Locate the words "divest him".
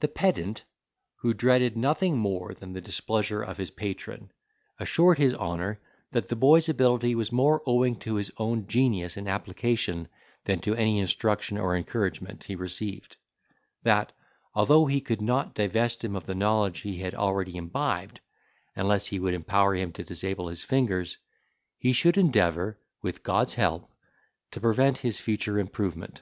15.54-16.14